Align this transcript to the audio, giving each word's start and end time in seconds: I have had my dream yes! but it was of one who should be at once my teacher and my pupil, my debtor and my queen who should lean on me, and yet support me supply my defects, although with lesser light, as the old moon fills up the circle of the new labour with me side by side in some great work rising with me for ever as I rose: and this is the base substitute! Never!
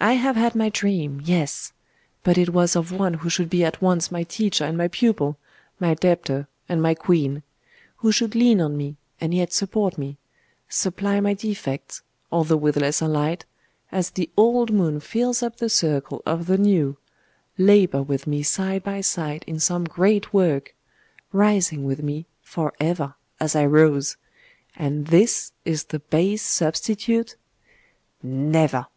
I 0.00 0.14
have 0.14 0.34
had 0.34 0.56
my 0.56 0.70
dream 0.70 1.22
yes! 1.24 1.72
but 2.24 2.36
it 2.36 2.48
was 2.52 2.74
of 2.74 2.90
one 2.90 3.14
who 3.14 3.30
should 3.30 3.48
be 3.48 3.64
at 3.64 3.80
once 3.80 4.10
my 4.10 4.24
teacher 4.24 4.64
and 4.64 4.76
my 4.76 4.88
pupil, 4.88 5.38
my 5.78 5.94
debtor 5.94 6.48
and 6.68 6.82
my 6.82 6.94
queen 6.94 7.44
who 7.98 8.10
should 8.10 8.34
lean 8.34 8.60
on 8.60 8.76
me, 8.76 8.96
and 9.20 9.32
yet 9.32 9.52
support 9.52 9.96
me 9.98 10.18
supply 10.68 11.20
my 11.20 11.32
defects, 11.34 12.02
although 12.32 12.56
with 12.56 12.76
lesser 12.76 13.06
light, 13.06 13.44
as 13.92 14.10
the 14.10 14.28
old 14.36 14.72
moon 14.72 14.98
fills 14.98 15.44
up 15.44 15.58
the 15.58 15.68
circle 15.70 16.22
of 16.26 16.46
the 16.46 16.58
new 16.58 16.96
labour 17.56 18.02
with 18.02 18.26
me 18.26 18.42
side 18.42 18.82
by 18.82 19.00
side 19.00 19.44
in 19.46 19.60
some 19.60 19.84
great 19.84 20.32
work 20.34 20.74
rising 21.30 21.84
with 21.84 22.02
me 22.02 22.26
for 22.40 22.72
ever 22.80 23.14
as 23.38 23.54
I 23.54 23.66
rose: 23.66 24.16
and 24.74 25.06
this 25.06 25.52
is 25.64 25.84
the 25.84 26.00
base 26.00 26.42
substitute! 26.42 27.36
Never! 28.24 28.88